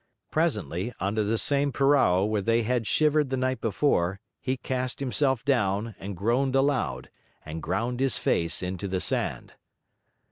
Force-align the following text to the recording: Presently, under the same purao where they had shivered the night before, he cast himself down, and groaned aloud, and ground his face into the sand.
Presently, 0.31 0.93
under 0.99 1.23
the 1.23 1.37
same 1.37 1.71
purao 1.71 2.25
where 2.27 2.41
they 2.41 2.63
had 2.63 2.87
shivered 2.87 3.29
the 3.29 3.37
night 3.37 3.61
before, 3.61 4.19
he 4.39 4.57
cast 4.57 4.99
himself 4.99 5.45
down, 5.45 5.93
and 5.99 6.17
groaned 6.17 6.55
aloud, 6.55 7.11
and 7.45 7.61
ground 7.61 7.99
his 7.99 8.17
face 8.17 8.63
into 8.63 8.87
the 8.87 8.99
sand. 8.99 9.53